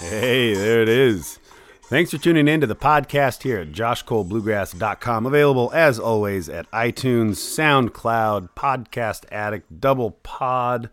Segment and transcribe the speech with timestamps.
[0.00, 1.38] Hey, there it is.
[1.84, 5.26] Thanks for tuning in to the podcast here at joshcolebluegrass.com.
[5.26, 10.90] Available as always at iTunes, SoundCloud, Podcast Addict, Double Pod,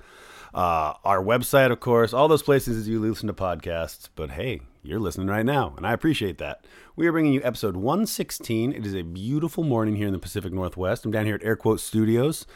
[0.53, 4.09] uh, our website, of course, all those places you listen to podcasts.
[4.15, 6.65] But hey, you're listening right now, and I appreciate that.
[6.95, 8.73] We are bringing you episode 116.
[8.73, 11.05] It is a beautiful morning here in the Pacific Northwest.
[11.05, 12.47] I'm down here at Air Quote Studios.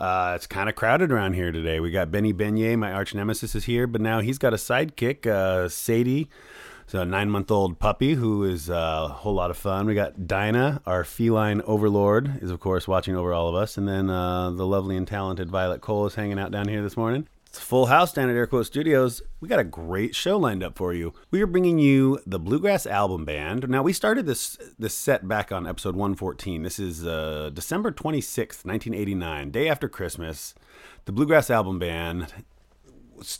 [0.00, 1.78] Uh, it's kind of crowded around here today.
[1.78, 5.26] We got Benny Beignet, my arch nemesis, is here, but now he's got a sidekick,
[5.26, 6.28] uh, Sadie.
[6.88, 9.86] So a nine month old puppy who is uh, a whole lot of fun.
[9.86, 13.86] We got Dinah, our feline overlord, is of course watching over all of us, and
[13.86, 17.28] then uh, the lovely and talented Violet Cole is hanging out down here this morning.
[17.48, 19.22] It's full house down at Air Quote Studios.
[19.40, 21.14] We got a great show lined up for you.
[21.30, 23.66] We are bringing you the Bluegrass Album Band.
[23.70, 26.62] Now we started this this set back on episode 114.
[26.62, 30.54] This is uh, December 26th, 1989, day after Christmas.
[31.06, 32.34] The Bluegrass Album Band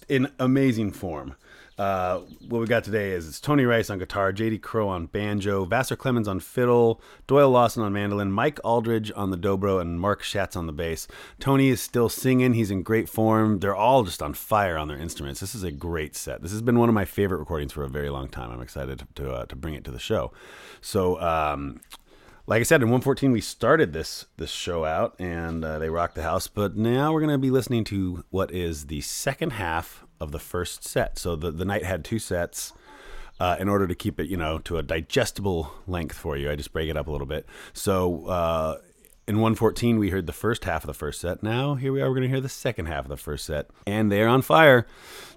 [0.08, 1.34] in amazing form.
[1.78, 4.58] Uh, what we got today is it's Tony Rice on guitar, J.D.
[4.58, 9.38] Crowe on banjo, Vassar Clements on fiddle, Doyle Lawson on mandolin, Mike Auldridge on the
[9.38, 11.06] dobro, and Mark Schatz on the bass.
[11.38, 12.54] Tony is still singing.
[12.54, 13.60] He's in great form.
[13.60, 15.38] They're all just on fire on their instruments.
[15.38, 16.42] This is a great set.
[16.42, 18.50] This has been one of my favorite recordings for a very long time.
[18.50, 20.32] I'm excited to uh, to bring it to the show.
[20.80, 21.20] So.
[21.20, 21.80] Um,
[22.48, 26.14] like I said, in 114 we started this this show out, and uh, they rocked
[26.14, 26.48] the house.
[26.48, 30.38] But now we're going to be listening to what is the second half of the
[30.38, 31.18] first set.
[31.18, 32.72] So the the night had two sets.
[33.40, 36.56] Uh, in order to keep it, you know, to a digestible length for you, I
[36.56, 37.46] just break it up a little bit.
[37.72, 38.78] So uh,
[39.28, 41.40] in 114 we heard the first half of the first set.
[41.40, 43.70] Now here we are, we're going to hear the second half of the first set,
[43.86, 44.88] and they're on fire,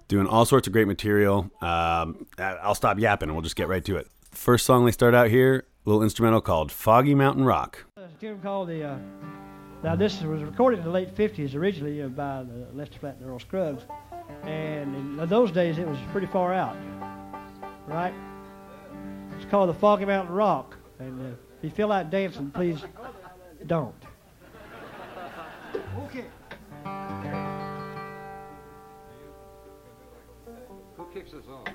[0.08, 1.52] doing all sorts of great material.
[1.62, 4.08] Um, I'll stop yapping and we'll just get right to it.
[4.32, 7.86] First song they start out here little instrumental called Foggy Mountain Rock.
[7.98, 8.84] A tune called the.
[8.84, 8.98] Uh,
[9.84, 13.30] now this was recorded in the late '50s, originally uh, by the Lester Flatt and
[13.30, 13.84] Earl Scruggs,
[14.44, 16.78] and in those days it was pretty far out,
[17.88, 18.14] right?
[19.36, 22.84] It's called the Foggy Mountain Rock, and uh, if you feel like dancing, please
[23.66, 23.96] don't.
[26.06, 26.26] Okay.
[30.98, 31.68] Who kicks us off?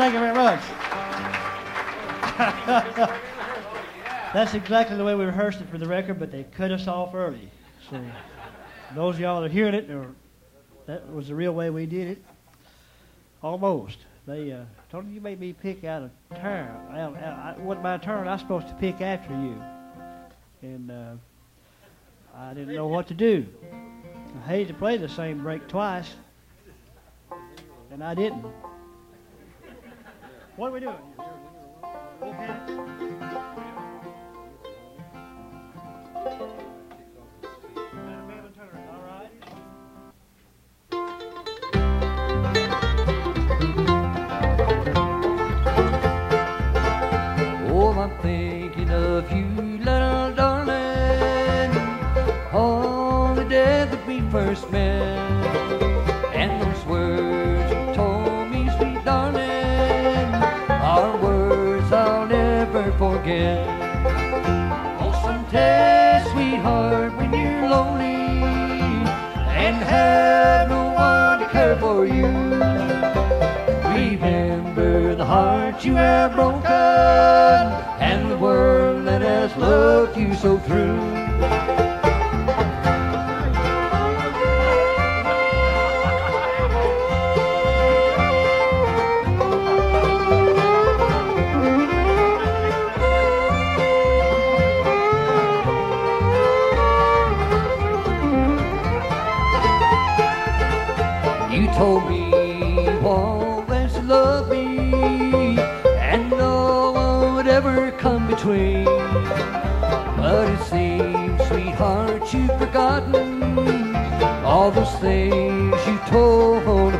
[0.00, 0.60] Thank you very much.
[4.32, 7.14] That's exactly the way we rehearsed it for the record, but they cut us off
[7.14, 7.50] early.
[7.90, 8.02] So
[8.94, 9.90] those of y'all that are hearing it,
[10.86, 12.24] that was the real way we did it.
[13.42, 13.98] Almost.
[14.26, 14.60] They uh,
[14.90, 16.70] told me you made me pick out a turn.
[17.62, 18.26] Wasn't my turn.
[18.26, 19.62] I was supposed to pick after you,
[20.62, 21.12] and uh,
[22.34, 23.46] I didn't know what to do.
[24.44, 26.14] I hated to play the same break twice,
[27.90, 28.46] and I didn't.
[30.60, 30.94] What are we doing?
[32.22, 32.50] Okay.
[47.72, 49.46] Oh, I'm thinking of you,
[49.78, 51.74] little darling,
[52.52, 55.09] on the day that we first met.
[71.78, 72.26] For you.
[73.94, 76.70] Remember the heart you have broken
[78.00, 78.79] and the world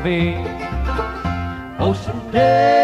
[0.02, 0.36] me.
[1.78, 2.79] Oh, someday,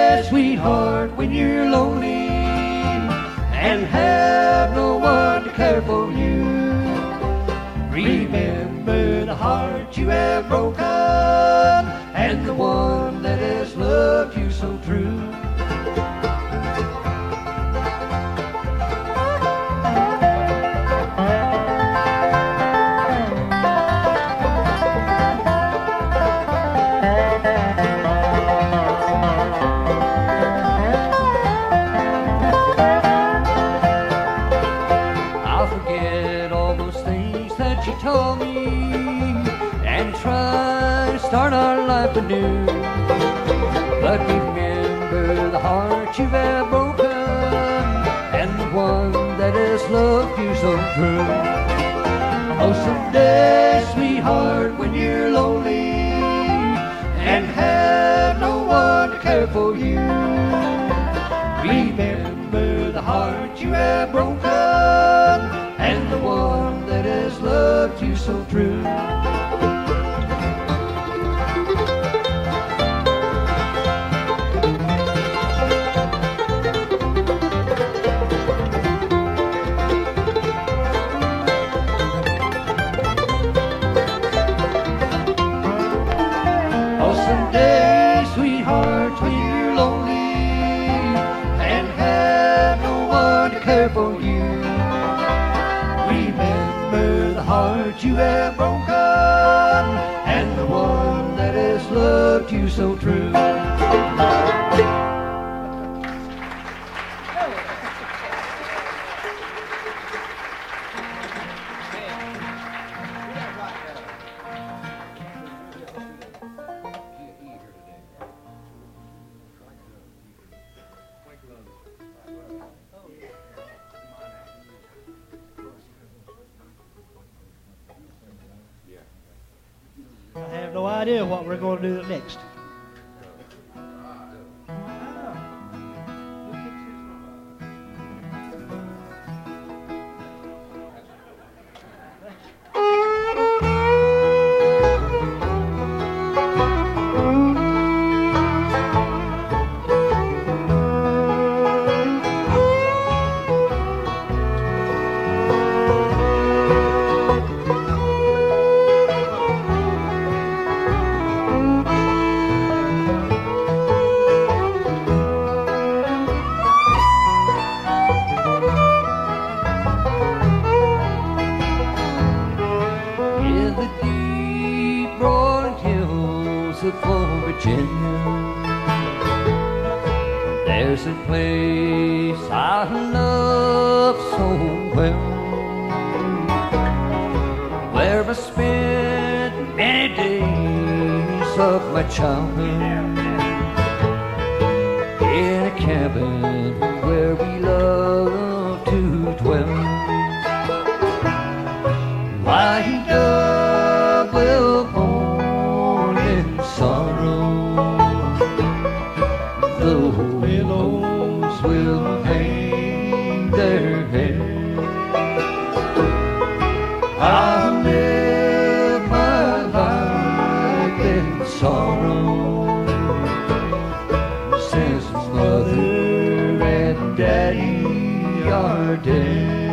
[228.66, 229.65] our day.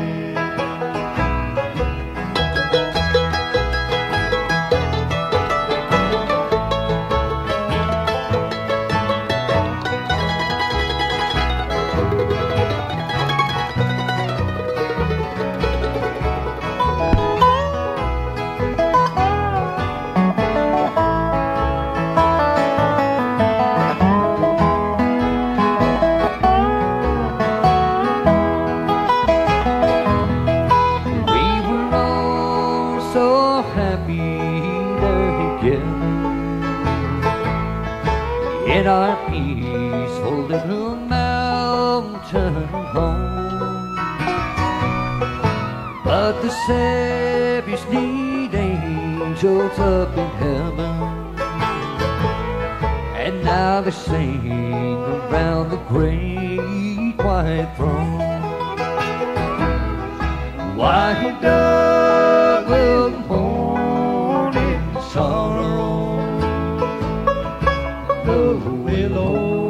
[68.55, 69.62] willow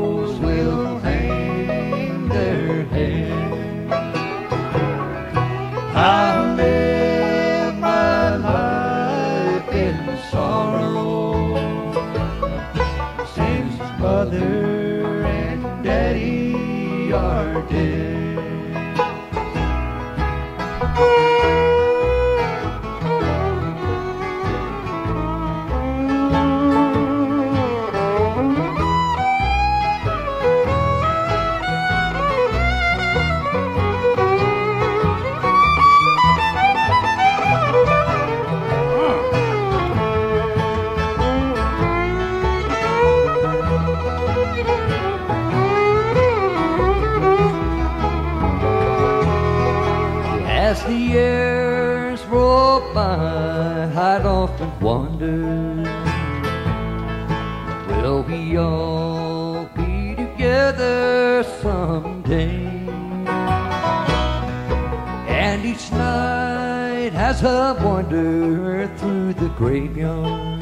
[68.14, 70.62] wander through the graveyard.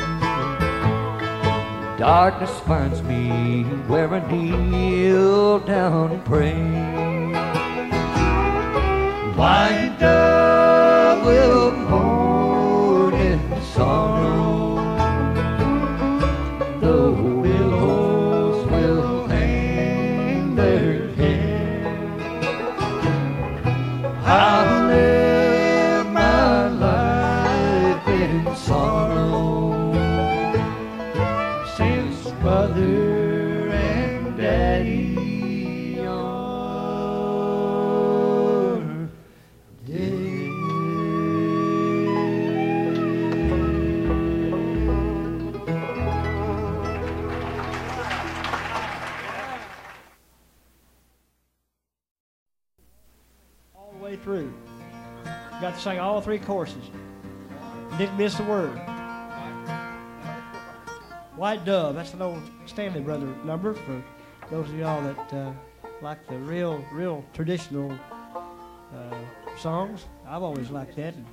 [1.97, 6.53] Darkness finds me where I kneel down and pray.
[9.37, 11.25] Wind dove.
[11.25, 11.70] will
[55.81, 56.91] Sang all three courses.
[57.97, 58.77] Didn't miss a word.
[61.35, 64.03] White Dove, that's an old Stanley Brother number for
[64.51, 65.51] those of y'all that uh,
[66.03, 67.91] like the real, real traditional
[68.93, 69.17] uh,
[69.57, 70.05] songs.
[70.27, 71.25] I've always liked that and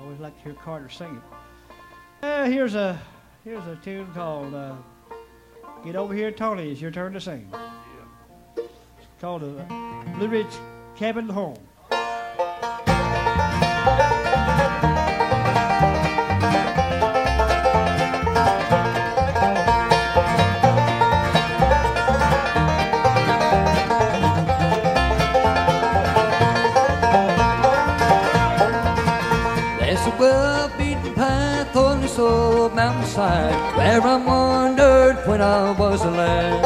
[0.00, 2.26] always liked to hear Carter sing it.
[2.26, 3.00] Uh, here's a
[3.44, 4.74] here's a tune called uh,
[5.84, 7.48] Get Over Here Tony, it's your turn to sing.
[8.56, 10.56] It's called uh, Blue Ridge
[10.96, 11.54] Cabin Home
[33.76, 36.62] where I wandered when I was a lad.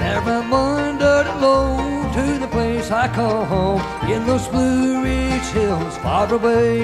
[0.00, 4.99] There I wandered alone to the place I call home in those Blue
[5.40, 6.82] Ridge hills far away.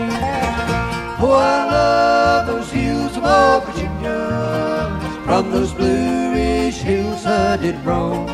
[1.20, 5.20] Oh, I love those hills of old Virginia.
[5.24, 8.26] From those Blue Ridge hills I did roam.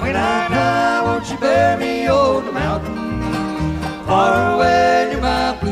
[0.00, 2.96] When I die, won't you bury me on the mountain?
[4.06, 5.69] far away near my Blue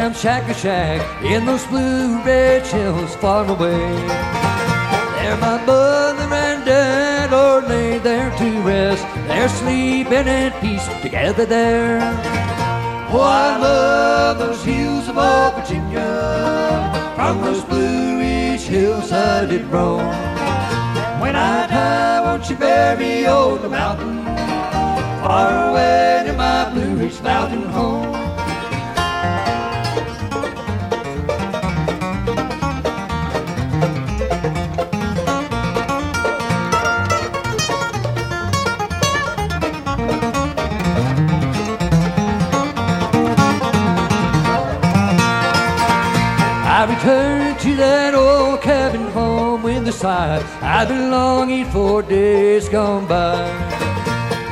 [0.00, 3.92] to the ramshackle shack in those blue red hills far away.
[5.16, 9.04] There my mother and dad are laid there to rest.
[9.28, 12.00] They're sleeping in peace together there.
[13.12, 17.12] Oh, I love those hills of old Virginia.
[17.16, 20.06] From those Blue Ridge hills I did roam.
[21.20, 24.24] When I die, won't you bury me on the mountain?
[25.22, 28.19] Far away to my Blue Ridge Mountain home.
[50.00, 50.42] Sigh.
[50.62, 53.36] I've been longing for days gone by.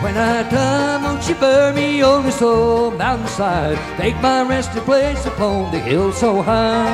[0.03, 3.79] When I die, won't you bury me on this old mountainside?
[3.99, 6.93] Make my resting place upon the hill so high.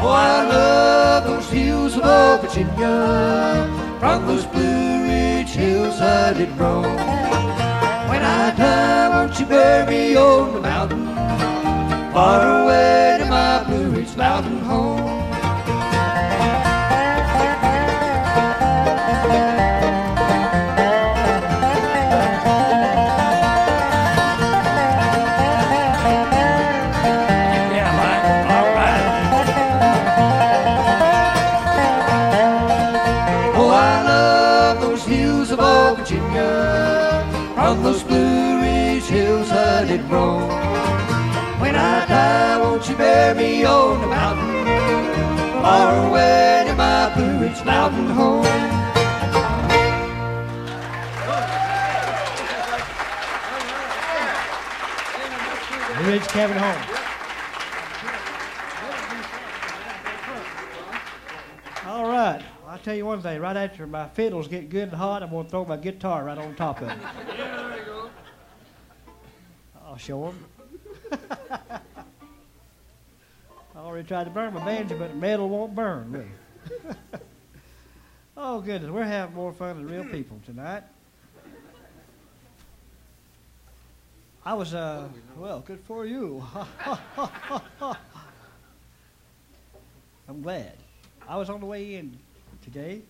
[0.00, 2.96] Oh, I love those hills of old Virginia.
[3.98, 6.84] From those Blue Ridge hills I did roam.
[8.10, 11.04] When I die, won't you bury me on the mountain?
[12.12, 15.09] Far away to my Blue Ridge Mountain home.
[46.00, 48.42] Far away to my Blue Ridge Mountain home.
[55.98, 56.82] Blue Ridge Cabin Home.
[61.86, 62.42] All right.
[62.66, 63.38] I'll tell you one thing.
[63.38, 66.38] Right after my fiddles get good and hot, I'm going to throw my guitar right
[66.38, 66.98] on top of it.
[67.36, 68.10] Yeah, there you go.
[69.84, 70.32] I'll show
[71.10, 71.28] them.
[73.90, 76.30] I already tried to burn my banjo, but metal won't burn.
[78.36, 78.88] oh, goodness.
[78.88, 80.84] We're having more fun than real people tonight.
[84.46, 86.46] I was, uh, well, good for you.
[90.28, 90.74] I'm glad.
[91.28, 92.16] I was on the way in
[92.62, 93.02] today,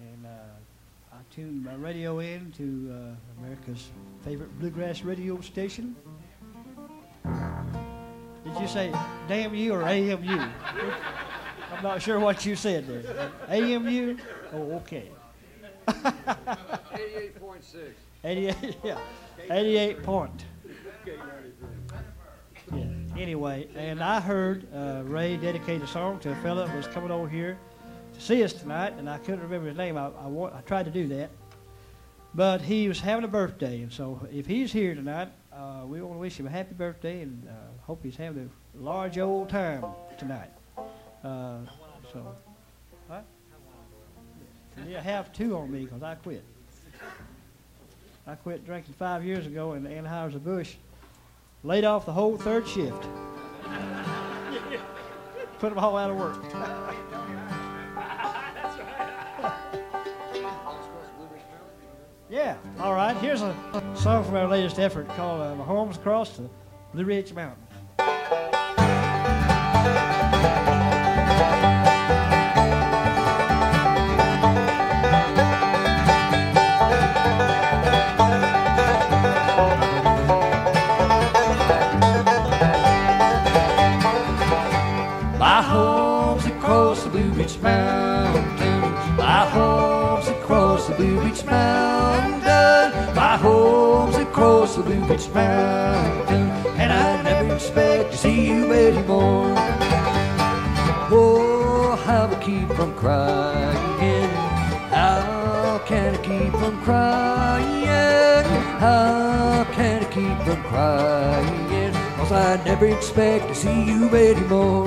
[0.00, 3.90] and uh, I tuned my radio in to uh, America's
[4.24, 5.94] favorite bluegrass radio station.
[8.52, 8.92] Did you say
[9.28, 10.28] damn you or AMU?
[11.72, 13.30] I'm not sure what you said there.
[13.48, 14.16] AMU?
[14.52, 15.08] Oh, okay.
[15.88, 17.92] 88.6.
[18.22, 18.98] 88, yeah,
[19.50, 20.44] 88 point.
[22.74, 22.84] Yeah.
[23.16, 27.10] Anyway, and I heard uh, Ray dedicate a song to a fella that was coming
[27.10, 27.58] over here
[28.14, 29.96] to see us tonight, and I couldn't remember his name.
[29.96, 31.30] I, I, I tried to do that,
[32.34, 36.14] but he was having a birthday, and so if he's here tonight, uh, we want
[36.14, 39.84] to wish him a happy birthday and uh, hope he's having a large old time
[40.18, 40.50] tonight.
[41.24, 41.58] Uh,
[42.12, 42.34] so,
[43.08, 43.24] what?
[44.88, 46.44] Yeah, have two on me because I quit.
[48.26, 50.74] I quit drinking five years ago, and the Anheuser-Busch
[51.64, 53.02] laid off the whole third shift.
[55.58, 56.38] Put them all out of work.
[62.30, 63.16] yeah, all right.
[63.16, 63.54] Here's a
[63.94, 66.48] song from our latest effort called uh, My Home's Across the
[66.94, 67.32] Blue Ridge.
[67.32, 67.50] My
[85.62, 88.60] home's across the Blue Ridge Mountains.
[89.18, 91.89] My home's across the Blue Ridge Mountains.
[94.82, 96.66] Blue Ridge Mountains.
[96.78, 99.54] And I never expect to see you anymore.
[101.12, 104.30] Oh, how I keep from crying.
[104.90, 108.44] How can I keep from crying?
[108.78, 111.92] How can I keep from crying?
[112.16, 114.86] Cause I never expect to see you anymore.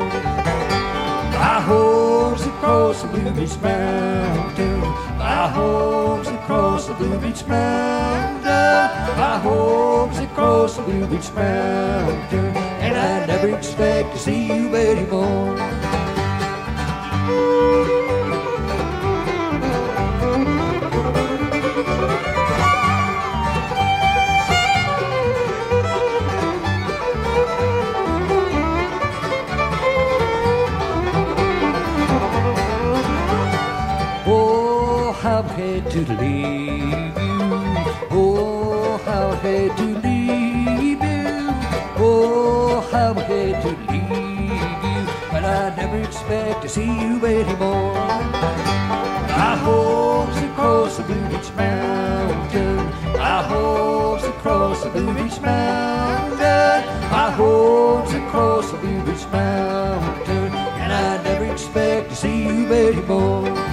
[1.44, 4.80] My home's across the Blue Ridge Mountain.
[5.18, 8.93] My home's across the Blue Ridge Mountain.
[9.18, 12.58] My home's across the Blue Ridge Mountain.
[12.84, 14.64] And I never expect to see you.
[34.26, 36.73] Oh, how I had to leave
[46.74, 47.94] see you anymore.
[47.94, 52.78] My home's across the Blue Ridge Mountain.
[53.14, 56.80] My home's across the Blue Ridge Mountain.
[57.12, 60.52] My home's across the Blue Ridge Mountain.
[60.82, 63.73] And I never expect to see you anymore.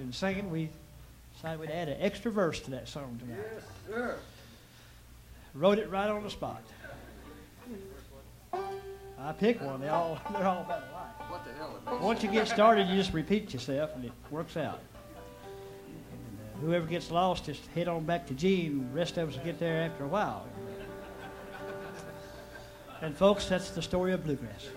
[0.00, 0.68] And singing, we
[1.34, 3.44] decided we'd add an extra verse to that song tonight.
[3.54, 4.16] Yes, sir.
[5.54, 6.62] Wrote it right on the spot.
[9.18, 9.80] I picked one.
[9.80, 11.30] They all, they're all about alike.
[11.30, 12.00] What the hell?
[12.00, 14.80] Once you get started, you just repeat yourself, and it works out.
[16.10, 19.28] And, uh, whoever gets lost, just head on back to G, and the rest of
[19.28, 20.46] us will get there after a while.
[23.00, 24.68] And folks, that's the story of bluegrass.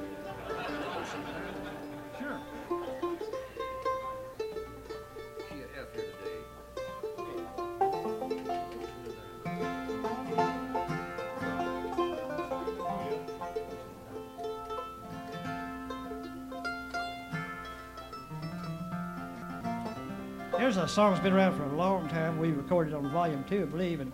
[20.95, 22.39] There's song that's been around for a long time.
[22.39, 24.13] We recorded on volume two, I believe, and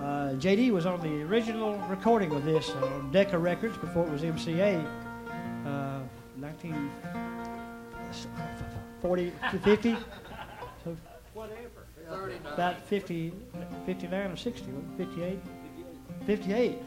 [0.00, 4.22] uh, JD was on the original recording of this on Decca Records before it was
[4.22, 4.84] MCA.
[5.64, 6.00] Uh,
[6.38, 6.90] 19.
[9.00, 9.96] 40, 50.
[10.82, 10.96] So
[12.52, 13.32] about 50,
[13.86, 15.06] 59 or 60, wasn't it?
[15.06, 15.38] 58?
[16.26, 16.78] 58.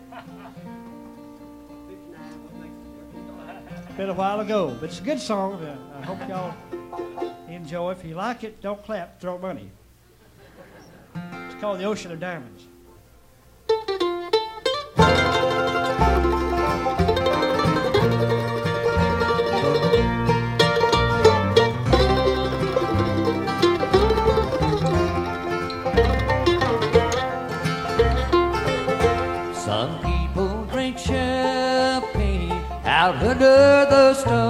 [3.95, 5.53] Been a while ago, but it's a good song.
[5.63, 6.53] Uh, I hope y'all
[7.71, 7.91] enjoy.
[7.91, 9.71] If you like it, don't clap, throw money.
[11.15, 12.67] It's called The Ocean of Diamonds.
[29.57, 32.51] Some people drink champagne
[32.83, 34.40] out under the stars,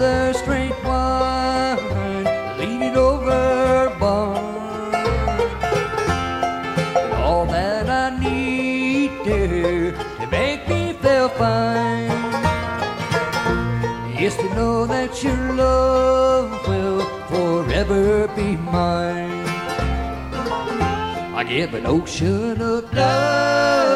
[0.00, 2.24] while straight drink wine,
[2.58, 4.36] lean it over bar.
[7.24, 12.10] All that I need dear, to make me feel fine
[14.18, 19.46] is to know that your love will forever be mine.
[21.34, 23.87] I give an ocean of diamonds,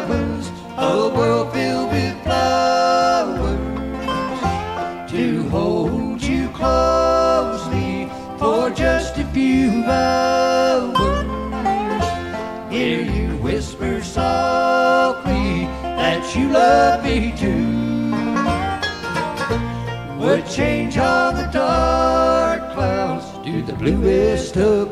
[16.53, 18.11] love me too.
[20.19, 24.82] Would change all the dark clouds to the bluest of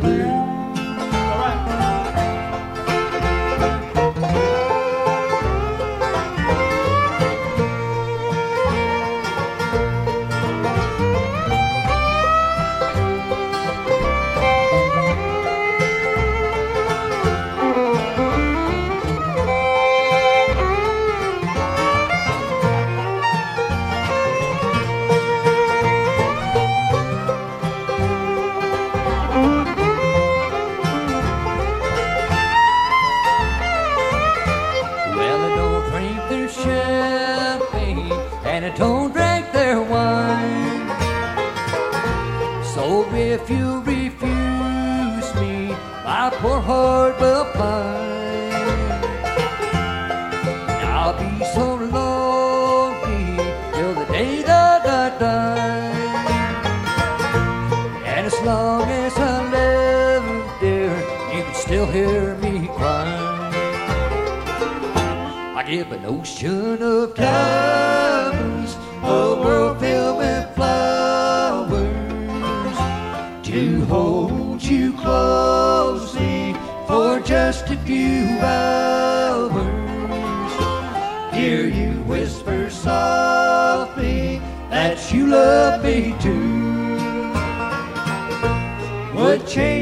[89.53, 89.80] change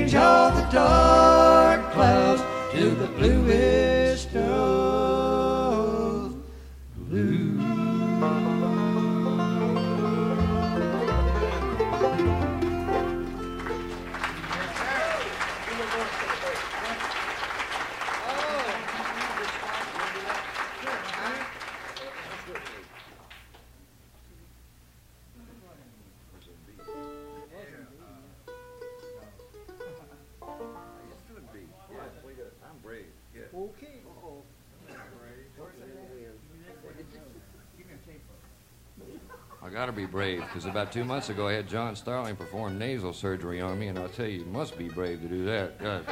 [40.37, 43.87] brave, because about two months ago I had John Starling perform nasal surgery on me,
[43.87, 45.79] and I'll tell you, you must be brave to do that.
[45.79, 46.05] God.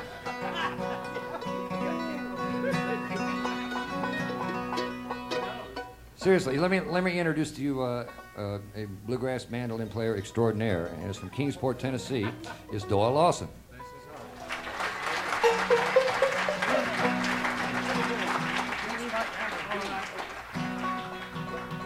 [6.16, 8.06] Seriously, let me let me introduce to you uh,
[8.38, 12.28] uh, a bluegrass mandolin player extraordinaire, and it's from Kingsport, Tennessee.
[12.74, 13.48] Is Doyle Lawson.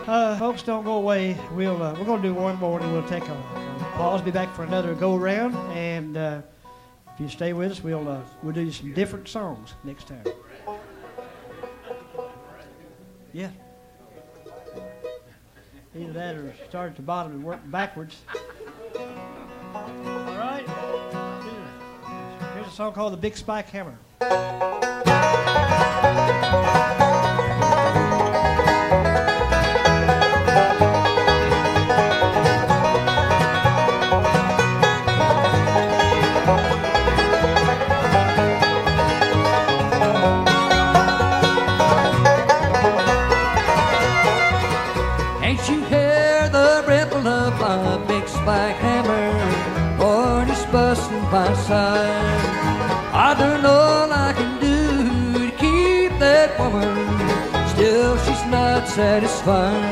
[0.07, 1.37] Uh, folks, don't go away.
[1.53, 4.21] We'll uh, we're gonna do one more, and we'll take a, a pause.
[4.21, 6.41] Be back for another go round, and uh,
[7.13, 10.23] if you stay with us, we'll uh, we'll do some different songs next time.
[13.31, 13.49] Yeah.
[15.95, 18.17] Either that or start at the bottom and work backwards.
[18.95, 19.81] All
[20.35, 20.65] right.
[22.55, 23.97] Here's a song called "The Big Spike Hammer."
[58.95, 59.90] Satisfied.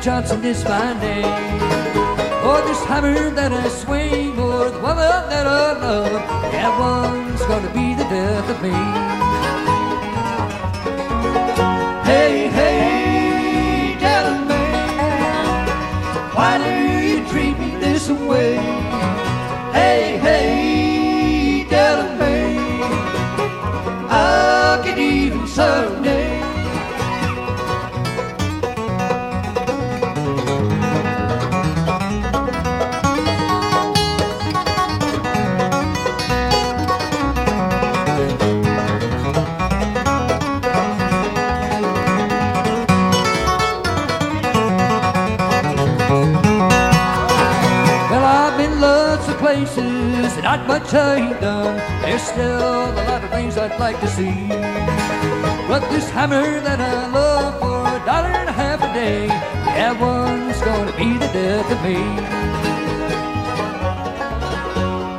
[0.00, 1.24] Johnson is my name.
[2.42, 6.12] For this hammer that I swing, or the woman that I love,
[6.52, 8.76] that one's gonna be the death of me.
[12.04, 14.34] Hey, hey, Della
[16.34, 16.70] why do
[17.08, 18.75] you treat me this way?
[53.68, 54.46] I'd like to see.
[55.66, 59.98] But this hammer that I love for a dollar and a half a day, that
[59.98, 61.98] one's gonna be the death of me.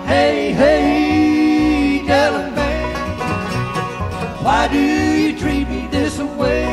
[0.08, 2.84] Hey, hey, Della Mae,
[4.46, 6.64] why do you treat me this way?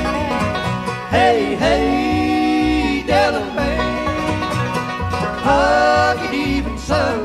[1.11, 3.79] Hey, hey, Della Mae.
[5.43, 7.24] I'll even someday.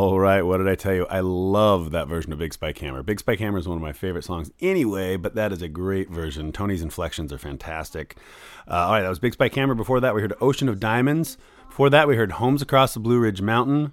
[0.00, 1.06] All right, what did I tell you?
[1.10, 3.02] I love that version of Big Spike Hammer.
[3.02, 6.08] Big Spike Hammer is one of my favorite songs anyway, but that is a great
[6.08, 6.52] version.
[6.52, 8.16] Tony's inflections are fantastic.
[8.66, 9.74] Uh, all right, that was Big Spike Hammer.
[9.74, 11.36] Before that, we heard Ocean of Diamonds.
[11.68, 13.92] Before that, we heard Homes Across the Blue Ridge Mountain,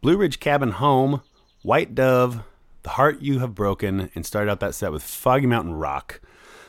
[0.00, 1.22] Blue Ridge Cabin Home,
[1.62, 2.42] White Dove,
[2.82, 6.20] The Heart You Have Broken, and started out that set with Foggy Mountain Rock.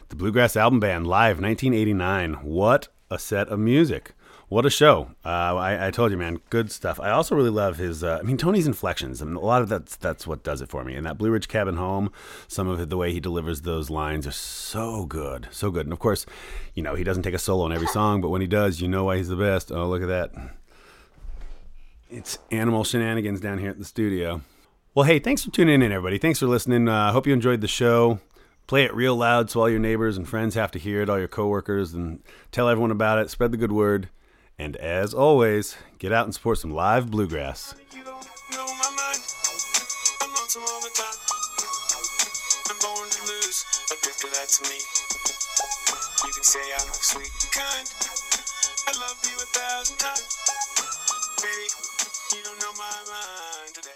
[0.10, 2.36] The Bluegrass Album Band live 1989.
[2.44, 4.14] What a set of music.
[4.56, 5.10] What a show!
[5.26, 6.98] Uh, I, I told you, man, good stuff.
[6.98, 8.06] I also really love his.
[8.06, 9.22] Uh, I mean, Tony's inflections.
[9.22, 10.96] I mean, a lot of that's that's what does it for me.
[10.96, 12.10] And that Blue Ridge Cabin Home,
[12.48, 15.86] some of the way he delivers those lines are so good, so good.
[15.86, 16.26] And of course,
[16.74, 18.88] you know, he doesn't take a solo on every song, but when he does, you
[18.88, 19.74] know why he's the best.
[19.74, 20.32] Oh, look at that!
[22.10, 24.40] It's animal shenanigans down here at the studio.
[24.94, 26.18] Well, hey, thanks for tuning in, everybody.
[26.18, 26.88] Thanks for listening.
[26.88, 28.22] I uh, hope you enjoyed the show.
[28.68, 31.20] Play it real loud so all your neighbors and friends have to hear it, all
[31.20, 33.30] your coworkers, and tell everyone about it.
[33.30, 34.08] Spread the good word.
[34.58, 37.76] And as always, get out and support some live bluegrass.
[46.46, 47.88] Say I'm sweet and kind.
[48.88, 50.38] I love you a thousand times.
[51.42, 51.68] Baby,
[52.34, 53.90] you don't know my mind today.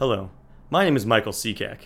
[0.00, 0.30] Hello,
[0.68, 1.82] my name is Michael Seacak,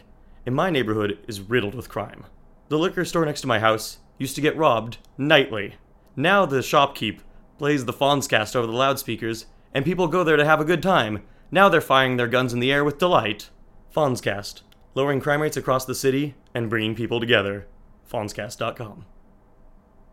[0.46, 2.24] and my neighborhood is riddled with crime.
[2.68, 5.74] The liquor store next to my house used to get robbed nightly.
[6.16, 7.20] Now the shopkeep
[7.58, 11.22] plays the Fonzcast over the loudspeakers, and people go there to have a good time.
[11.50, 13.50] Now they're firing their guns in the air with delight.
[13.94, 14.62] Fonzcast,
[14.94, 17.66] lowering crime rates across the city and bringing people together.
[18.10, 19.04] Fonzcast.com.